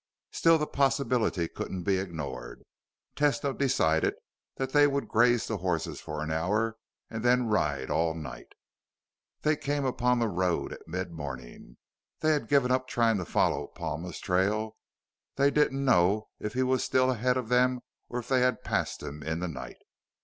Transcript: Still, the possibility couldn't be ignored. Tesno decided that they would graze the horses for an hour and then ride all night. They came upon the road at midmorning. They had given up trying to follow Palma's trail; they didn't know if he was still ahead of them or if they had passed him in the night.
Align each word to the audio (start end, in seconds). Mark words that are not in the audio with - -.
Still, 0.31 0.57
the 0.57 0.65
possibility 0.65 1.47
couldn't 1.47 1.83
be 1.83 1.97
ignored. 1.99 2.63
Tesno 3.15 3.55
decided 3.55 4.15
that 4.55 4.71
they 4.73 4.87
would 4.87 5.07
graze 5.07 5.45
the 5.45 5.57
horses 5.57 6.01
for 6.01 6.23
an 6.23 6.31
hour 6.31 6.75
and 7.11 7.21
then 7.23 7.45
ride 7.45 7.91
all 7.91 8.15
night. 8.15 8.53
They 9.43 9.55
came 9.55 9.85
upon 9.85 10.17
the 10.17 10.27
road 10.27 10.73
at 10.73 10.87
midmorning. 10.87 11.77
They 12.21 12.31
had 12.31 12.47
given 12.47 12.71
up 12.71 12.87
trying 12.87 13.17
to 13.17 13.25
follow 13.25 13.67
Palma's 13.67 14.17
trail; 14.19 14.75
they 15.35 15.51
didn't 15.51 15.85
know 15.85 16.29
if 16.39 16.55
he 16.55 16.63
was 16.63 16.83
still 16.83 17.11
ahead 17.11 17.37
of 17.37 17.49
them 17.49 17.81
or 18.09 18.17
if 18.21 18.27
they 18.27 18.41
had 18.41 18.63
passed 18.63 19.03
him 19.03 19.21
in 19.21 19.39
the 19.39 19.47
night. 19.47 19.77